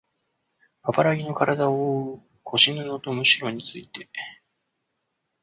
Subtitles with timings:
[0.81, 4.09] パパラギのからだをおおう腰布とむしろについて